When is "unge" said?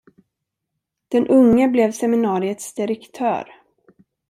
1.27-1.67